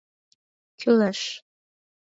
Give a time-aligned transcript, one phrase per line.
[0.79, 1.19] —Кӱлеш.